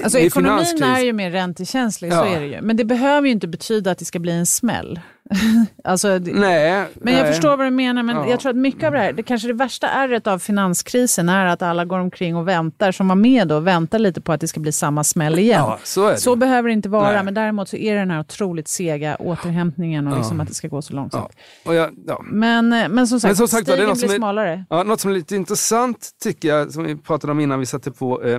[0.04, 2.16] Alltså ekonomin är ju mer räntekänslig, ja.
[2.16, 2.60] så är det ju.
[2.60, 5.00] Men det behöver ju inte betyda att det ska bli en smäll.
[5.84, 8.28] alltså, det, nej, men jag förstår vad du menar, men ja.
[8.28, 11.46] jag tror att mycket av det här, det kanske det värsta ärret av finanskrisen är
[11.46, 14.48] att alla går omkring och väntar, som var med då, väntar lite på att det
[14.48, 15.60] ska bli samma smäll igen.
[15.60, 17.24] Ja, så, så behöver det inte vara, nej.
[17.24, 20.68] men däremot så är det den här otroligt sega återhämtningen och liksom att det ska
[20.68, 21.32] gå så långsamt.
[21.64, 21.90] Jag,
[22.24, 24.64] men, men som sagt, men som sagt stigen blir är, smalare.
[24.70, 27.90] Ja, något som är lite intressant tycker jag, som vi pratade om innan vi satte
[27.90, 28.38] på eh,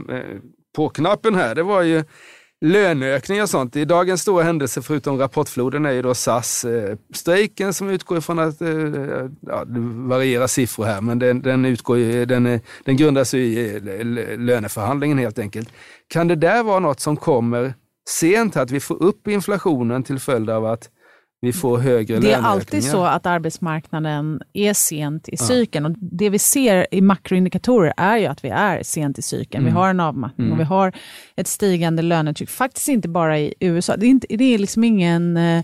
[0.77, 2.03] på knappen här, det var ju
[2.61, 3.75] löneökningar och sånt.
[3.75, 8.61] I dagens stora händelse, förutom rapportfloden, är ju då SAS-strejken eh, som utgår ifrån att,
[8.61, 8.69] eh,
[9.41, 13.79] ja, det varierar siffror här, men den, den, utgår, den, eh, den grundas i
[14.37, 15.69] löneförhandlingen helt enkelt.
[16.07, 17.73] Kan det där vara något som kommer
[18.09, 20.89] sent, att vi får upp inflationen till följd av att
[21.41, 25.85] vi får högre Det är alltid så att arbetsmarknaden är sent i cykeln.
[25.85, 29.63] Och det vi ser i makroindikatorer är ju att vi är sent i cykeln.
[29.63, 29.81] Vi Mm.
[29.81, 30.53] har en avmattning Mm.
[30.53, 30.91] och vi har
[31.35, 32.49] ett stigande lönetryck.
[32.49, 33.97] Faktiskt inte bara i USA.
[33.97, 35.63] Det är, inte, det är liksom ingen, eh,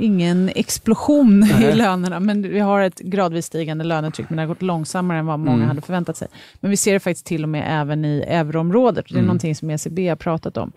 [0.00, 4.62] ingen explosion i lönerna, men vi har ett gradvis stigande lönetryck, men det har gått
[4.62, 5.68] långsammare än vad många Mm.
[5.68, 6.28] hade förväntat sig.
[6.60, 9.04] Men vi ser det faktiskt till och med även i euroområdet.
[9.08, 9.26] Det är Mm.
[9.26, 10.72] någonting som ECB har pratat om.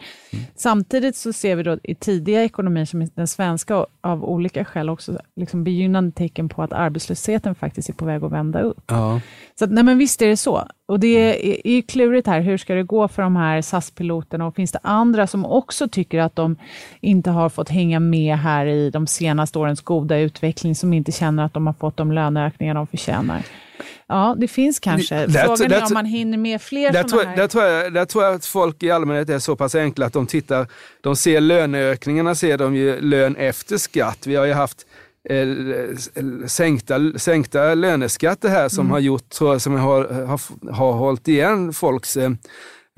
[0.55, 5.17] Samtidigt så ser vi då i tidiga ekonomier som den svenska av olika skäl också
[5.36, 8.83] liksom begynnande tecken på att arbetslösheten faktiskt är på väg att vända upp.
[8.88, 9.21] Ja.
[9.59, 10.67] Så att, nej men visst är det så.
[10.93, 14.47] Och det är, är ju klurigt här, hur ska det gå för de här SAS-piloterna
[14.47, 16.56] och finns det andra som också tycker att de
[17.01, 21.45] inte har fått hänga med här i de senaste årens goda utveckling, som inte känner
[21.45, 23.43] att de har fått de löneökningar de förtjänar?
[24.08, 25.29] Ja, det finns kanske.
[25.29, 27.38] Frågan är om man hinner med fler Där sådana tror, här.
[27.38, 30.13] där, tror jag, där tror jag att folk i allmänhet är så pass enkla att
[30.13, 30.67] de tittar,
[31.01, 34.27] de ser löneökningarna, ser de ju lön efter skatt.
[34.27, 34.86] Vi har ju haft
[36.47, 38.91] sänkta, sänkta löneskatter här som Mm.
[38.91, 40.39] har gjort, tror jag, som har, har,
[40.71, 42.31] har hållit igen folks eh,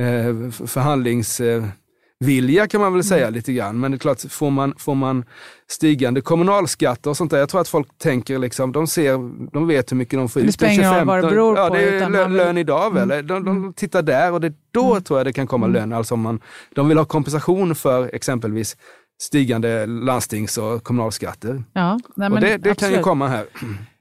[0.01, 3.79] eh, förhandlingsvilja kan man väl säga lite grann.
[3.79, 5.25] Men det är klart, får man, får man
[5.69, 9.11] stigande kommunalskatter och sånt där, jag tror att folk tänker liksom, de ser,
[9.53, 10.53] de vet hur mycket de får Det ut.
[10.53, 12.33] spelar ingen roll vad det beror ja, på, det är lön, Mm.
[12.37, 13.27] lön idag väl?
[13.27, 15.93] De, de tittar där och det, då tror jag det kan komma lön.
[15.93, 16.39] Alltså om man,
[16.75, 18.77] de vill ha kompensation för exempelvis
[19.21, 21.63] stigande landstings och kommunalskatter.
[21.73, 23.45] Ja, nej, och det, det kan ju komma här.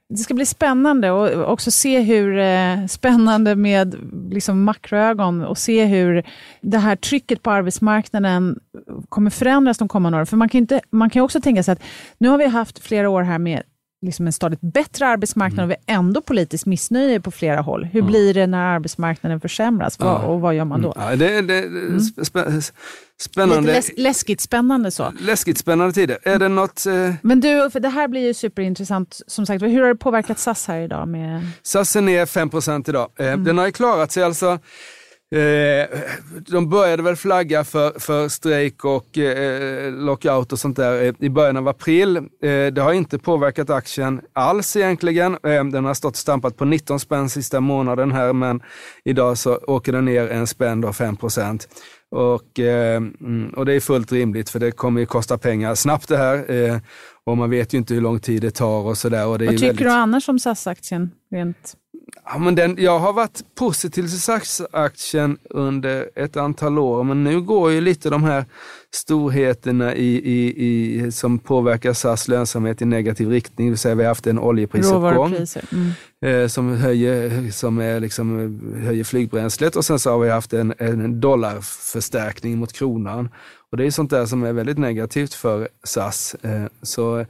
[0.09, 3.95] Det ska bli spännande och också se hur, eh, spännande med
[4.31, 6.23] liksom makroögon och se hur
[6.61, 8.59] det här trycket på arbetsmarknaden
[9.09, 10.25] kommer förändras de kommande åren.
[10.25, 11.83] För man kan, inte, man kan ju också tänka sig att
[12.17, 13.63] nu har vi haft flera år här med
[14.05, 17.85] liksom en stadigt bättre arbetsmarknad och vi är ändå politiskt missnöje på flera håll.
[17.85, 20.93] Hur blir det när arbetsmarknaden försämras Vad- och vad gör man då?
[20.95, 22.71] Ja, det, det, sp-
[23.19, 23.61] spännande.
[23.61, 25.13] Lite läs, läskigt spännande så.
[25.19, 26.17] Läskigt spännande tider.
[26.23, 26.85] Är det något...
[26.85, 29.21] Eh, Men du, för det här blir ju superintressant.
[29.27, 31.07] Som sagt, hur har det påverkat SAS här idag?
[31.07, 31.41] Med...
[31.63, 33.09] SAS är ner 5% idag.
[33.19, 34.59] Eh, Den har ju klarat sig alltså.
[35.31, 35.99] Eh,
[36.47, 41.29] de började väl flagga för, för strejk och eh, lockout och sånt där eh, i
[41.29, 42.17] början av april.
[42.17, 42.23] Eh,
[42.73, 45.37] det har inte påverkat aktien alls egentligen.
[45.43, 48.61] Den har stått och stampat på 19 spänn sista månaden här, men
[49.05, 51.17] idag så åker den ner en spänn då, 5
[52.11, 56.07] och, eh, mm, och det är fullt rimligt för det kommer ju kosta pengar snabbt
[56.07, 56.81] det här.
[57.25, 59.25] Och man vet ju inte hur lång tid det tar och sådär.
[59.25, 61.11] Vad tycker du annars om SAS-aktien?
[61.31, 61.75] Rent...
[62.25, 67.41] Ja, men den, jag har varit positiv till SAS-aktien under ett antal år, men nu
[67.41, 68.45] går ju lite de här
[68.93, 73.67] storheterna i, i, i, som påverkar SAS lönsamhet i negativ riktning.
[73.67, 75.35] Det vill säga vi har haft en oljeprisuppgång.
[75.71, 75.91] Mm.
[76.25, 80.73] eh, som, höjer, som är liksom, höjer flygbränslet och sen så har vi haft en,
[80.77, 83.29] en dollarförstärkning mot kronan.
[83.71, 86.35] Och det är sånt där som är väldigt negativt för SAS.
[86.41, 87.25] Eh, så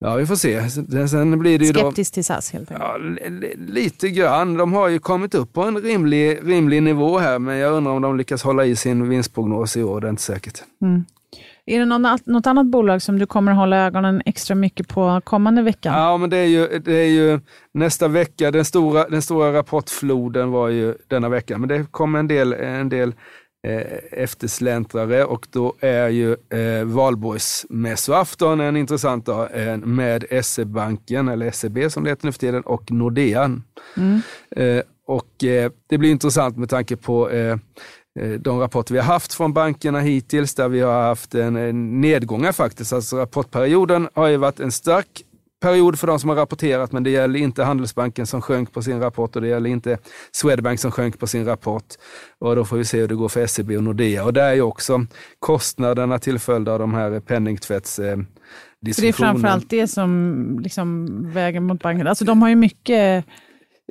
[0.00, 0.70] ja, vi får se.
[1.08, 1.80] Sen- blir det ju då...
[1.80, 2.88] Skeptisk till SAS helt enkelt.
[2.88, 4.54] Ja, li- li- lite grann.
[4.56, 8.02] De har ju kommit upp på en rimlig, rimlig nivå här, men jag undrar om
[8.02, 10.00] de lyckas hålla i sin vinstprognos i år.
[10.00, 10.62] Det är inte säkert.
[10.82, 11.04] Mm.
[11.68, 15.62] Är det någon, något annat bolag som du kommer hålla ögonen extra mycket på kommande
[15.62, 15.94] veckan?
[15.94, 17.40] Ja, men det är ju, det är ju
[17.74, 18.50] nästa vecka.
[18.50, 22.88] Den stora, den stora rapportfloden var ju denna vecka, men det kommer en del, en
[22.88, 23.14] del
[24.10, 31.90] eftersläntrare och då är ju eh, valborgsmässoafton en intressant dag eh, med SE-banken, eller SEB
[31.90, 33.44] som det heter nu för tiden, och Nordea.
[33.96, 34.20] Mm.
[34.50, 37.58] Eh, och eh, det blir intressant med tanke på eh,
[38.20, 42.00] eh, de rapporter vi har haft från bankerna hittills, där vi har haft en, en
[42.00, 42.92] nedgång faktiskt.
[42.92, 45.22] Alltså rapportperioden har ju varit en stark
[45.60, 49.00] period för de som har rapporterat, men det gäller inte Handelsbanken som sjönk på sin
[49.00, 49.98] rapport och det gäller inte
[50.32, 51.94] Swedbank som sjönk på sin rapport.
[52.38, 54.24] Och då får vi se hur det går för SEB och Nordea.
[54.24, 55.06] Och där är ju också
[55.38, 58.16] kostnaderna till följd av de här penningtvätts eh,
[58.80, 62.06] det är framförallt det som liksom väger mot banken.
[62.06, 63.24] Alltså de har ju mycket,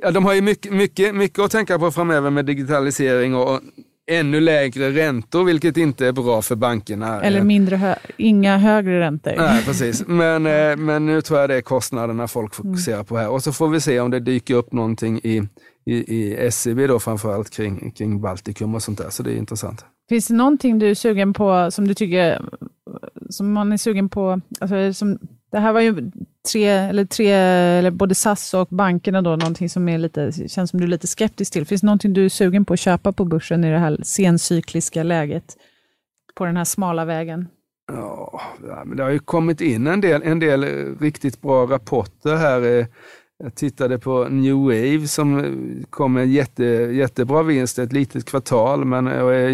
[0.02, 3.60] Ja, de har ju mycket, mycket, mycket att tänka på framöver med digitalisering och
[4.06, 7.20] ännu lägre räntor, vilket inte är bra för bankerna.
[7.22, 9.32] eller Eh, mindre hö, inga högre räntor.
[9.36, 10.04] Nej, precis.
[10.06, 12.72] Men, eh, men nu tror jag det är kostnaderna folk Mm.
[12.72, 13.28] fokuserar på här.
[13.28, 15.42] Och så får vi se om det dyker upp någonting i,
[15.86, 19.10] i, i SEB då framförallt kring, kring Baltikum och sånt där.
[19.10, 19.84] Så det är intressant.
[20.08, 22.42] Finns det någonting du är sugen på som du tycker,
[23.30, 25.18] som man är sugen på, alltså som,
[25.52, 26.10] det här var ju
[26.46, 30.80] tre, eller tre, eller både SAS och bankerna då, någonting som är lite, känns som
[30.80, 31.66] du är lite skeptisk till.
[31.66, 35.02] Finns det någonting du är sugen på att köpa på börsen i det här sencykliska
[35.02, 35.56] läget?
[36.34, 37.48] På den här smala vägen?
[37.92, 38.40] Ja,
[38.84, 42.78] men det har ju kommit in en del, en del eh, riktigt bra rapporter här.
[42.78, 42.86] Eh,
[43.38, 45.56] jag tittade på New Wave som
[45.90, 49.06] kom med en jätte, jättebra vinst, ett litet kvartal, men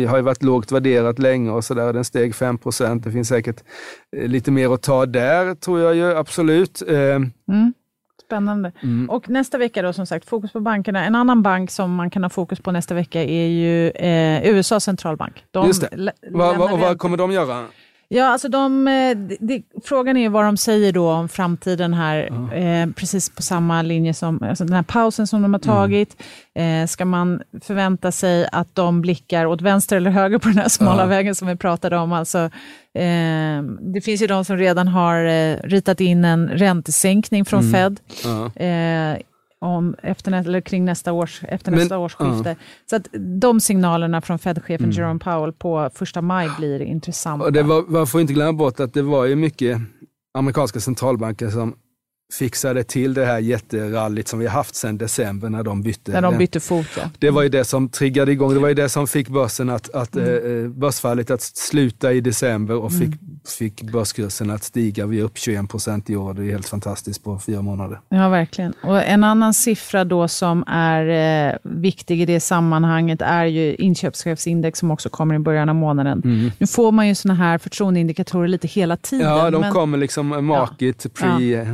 [0.07, 1.93] har ju varit lågt värderat länge och sådär.
[1.93, 3.65] Den steg 5% Det finns säkert
[4.17, 6.83] eh, lite mer att ta där, tror jag ju absolut.
[6.89, 7.73] Eh, mm.
[8.27, 8.73] Spännande.
[8.83, 9.11] Mm.
[9.11, 11.05] Och nästa vecka då, som sagt, fokus på bankerna.
[11.05, 14.85] En annan bank som man kan ha fokus på nästa vecka är ju eh, USAs
[14.85, 15.45] centralbank.
[15.51, 16.13] De Just det.
[16.31, 17.67] Va, va, och vad kommer de göra?
[18.15, 22.57] Ja, alltså de, eh, de, frågan är vad de säger då om framtiden här, ja.
[22.57, 25.77] eh, precis på samma linje som alltså den här pausen som de har mm.
[25.77, 26.23] tagit.
[26.55, 26.83] Mm.
[26.83, 30.69] Eh, ska man förvänta sig att de blickar åt vänster eller höger på den här
[30.69, 31.07] smala ja.
[31.07, 32.13] vägen som vi pratade om?
[32.13, 32.39] Alltså,
[32.95, 37.73] eh, det finns ju de som redan har eh, ritat in en räntesänkning från mm.
[37.73, 38.01] Fed.
[38.25, 39.19] Ja eh,
[39.63, 42.51] om efter, eller kring nästa, års, efter Men, nästa årsskifte.
[42.51, 42.57] Uh.
[42.91, 43.09] Så att
[43.41, 44.97] de signalerna från Fed-chefen mm.
[44.97, 47.45] Jerome Powell på första maj blir intressanta.
[47.45, 49.79] Och det var, man får inte glömma bort att det var ju mycket
[50.35, 51.75] amerikanska centralbanker som
[52.33, 56.13] fixade till det här jätterallyt som vi har haft sedan december när de bytte.
[56.13, 57.03] När de bytte fot, ja.
[57.19, 59.95] Det var ju det som triggade igång, det var ju det som fick börsen att,
[59.95, 60.65] att mm.
[60.65, 63.41] eh, börsfallet att sluta i december och fick, mm.
[63.59, 65.07] fick börskursen att stiga.
[65.07, 68.01] Vi är upp 21 procent i år, det är helt fantastiskt på fyra månader.
[68.09, 68.73] Ja, verkligen.
[68.83, 74.79] Och en annan siffra då som är eh, viktig i det sammanhanget är ju inköpschefsindex
[74.79, 76.23] som också kommer i början av månaden.
[76.25, 76.51] Mm.
[76.59, 79.29] Nu får man ju sådana här förtroendeindikatorer lite hela tiden.
[79.29, 81.45] Ja, de men, kommer liksom market, ja, pre...
[81.45, 81.65] Ja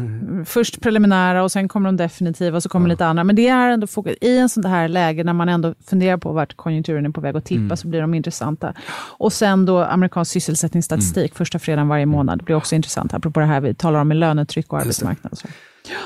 [0.48, 2.92] först preliminära och sen kommer de definitiva och så kommer ja.
[2.92, 3.24] lite andra.
[3.24, 4.16] Men det är ändå fokus.
[4.20, 7.36] I en sån här läge när man ändå funderar på vart konjunkturen är på väg
[7.36, 7.76] att tippa mm.
[7.76, 8.74] så blir de intressanta.
[8.94, 11.34] Och sen då amerikansk sysselsättningsstatistik mm.
[11.34, 12.38] första fredagen varje månad.
[12.38, 15.40] Det blir också intressant, apropå det här vi talar om med lönetryck och arbetsmarknad.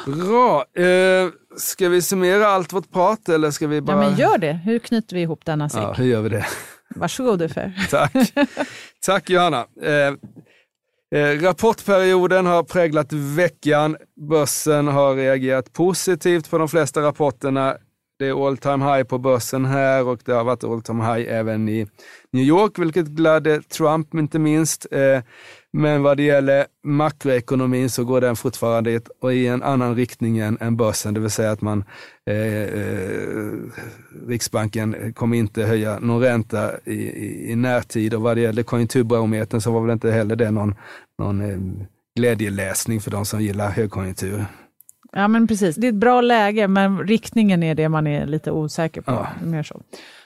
[0.07, 0.65] Bra.
[0.83, 4.03] Eh, ska vi summera allt vårt prat eller ska vi bara...
[4.05, 4.53] Ja, men gör det.
[4.53, 5.83] Hur knyter vi ihop denna säck?
[5.83, 6.47] Ja, hur gör vi det?
[6.89, 7.73] Varsågod Uffe.
[7.91, 8.13] Tack.
[9.07, 9.59] Tack Johanna.
[9.59, 10.15] Eh,
[11.13, 13.97] Eh, rapportperioden har präglat veckan.
[14.17, 17.77] Börsen har reagerat positivt på de flesta rapporterna.
[18.19, 21.35] Det är all time high på börsen här och det har varit all time high
[21.35, 21.87] även i
[22.31, 24.87] New York, vilket gladde Trump inte minst.
[24.91, 25.23] Eh,
[25.73, 29.01] men vad det gäller makroekonomin så går den fortfarande
[29.33, 31.85] i en annan riktning än, än börsen, det vill säga att man,
[32.27, 33.43] eh, eh,
[34.29, 39.61] Riksbanken kommer inte höja någon ränta i, i, i närtid och vad det gäller konjunkturbarometern
[39.61, 40.75] så var väl inte heller det någon,
[41.19, 41.59] någon eh,
[42.17, 44.45] glädjeläsning för de som gillar högkonjunktur.
[45.13, 48.51] Ja men precis, det är ett bra läge men riktningen är det man är lite
[48.51, 49.13] osäker på.
[49.13, 49.29] Ja.
[49.43, 49.81] Mer så.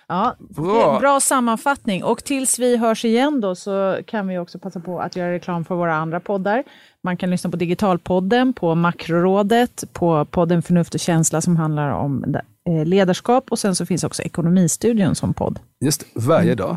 [0.09, 0.99] Ja, bra.
[0.99, 2.05] bra sammanfattning.
[2.05, 5.65] Och tills vi hörs igen då så kan vi också passa på att göra reklam
[5.65, 6.65] för våra andra poddar.
[7.03, 12.25] Man kan lyssna på Digitalpodden, på Makrorådet, på podden Förnuft och känsla som handlar om
[12.69, 15.59] eh, ledarskap och sen så finns också Ekonomistudion som podd.
[15.81, 16.57] Just varje mm.
[16.57, 16.77] dag.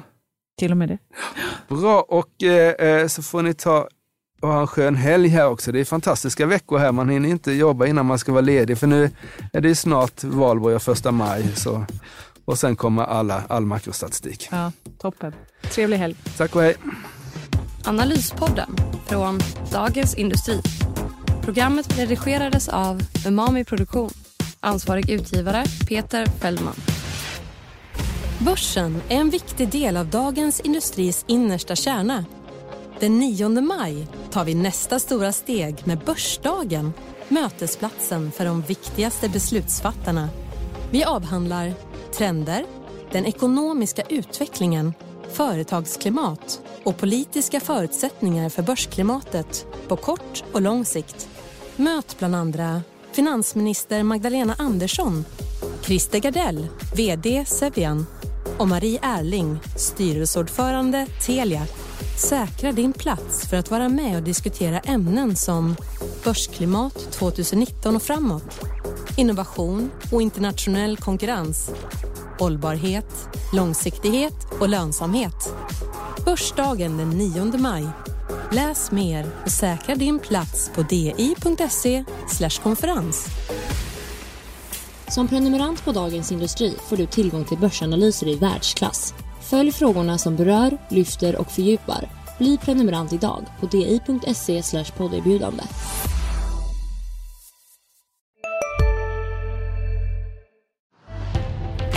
[0.59, 0.97] Till och med det.
[1.75, 3.87] Bra, och eh, eh, så får ni ta
[4.41, 5.71] och ha en skön helg här också.
[5.71, 6.91] Det är fantastiska veckor här.
[6.91, 9.11] Man hinner inte jobba innan man ska vara ledig, för nu
[9.53, 11.55] är det snart valborg och första maj.
[11.55, 11.85] Så
[12.49, 14.47] och sen kommer alla, all makrostatistik.
[14.51, 15.33] Ja, toppen.
[15.61, 16.15] Trevlig helg.
[16.37, 16.75] Tack och hej.
[17.85, 19.39] Analyspodden från
[19.71, 20.61] Dagens Industri.
[21.41, 24.09] Programmet redigerades av Umami Produktion.
[24.59, 26.75] Ansvarig utgivare Peter Fellman.
[28.39, 32.25] Börsen är en viktig del av Dagens Industris innersta kärna.
[32.99, 36.93] Den 9 maj tar vi nästa stora steg med Börsdagen
[37.27, 40.29] mötesplatsen för de viktigaste beslutsfattarna.
[40.91, 41.73] Vi avhandlar
[42.13, 42.65] trender,
[43.11, 44.93] den ekonomiska utvecklingen,
[45.31, 51.29] företagsklimat och politiska förutsättningar för börsklimatet på kort och lång sikt.
[51.75, 55.25] Möt bland andra finansminister Magdalena Andersson,
[55.81, 58.05] Christer Gardell, VD Sevian
[58.57, 61.65] och Marie Erling, styrelseordförande Telia.
[62.29, 65.75] Säkra din plats för att vara med och diskutera ämnen som
[66.23, 68.59] börsklimat 2019 och framåt,
[69.19, 71.71] innovation och internationell konkurrens
[72.39, 75.53] hållbarhet, långsiktighet och lönsamhet.
[76.25, 77.87] Börsdagen den 9 maj.
[78.51, 82.03] Läs mer och säkra din plats på di.se
[82.63, 83.25] konferens.
[85.07, 89.13] Som prenumerant på Dagens Industri får du tillgång till börsanalyser i världsklass.
[89.41, 92.09] Följ frågorna som berör, lyfter och fördjupar.
[92.37, 95.63] Bli prenumerant idag på di.se podderbjudande.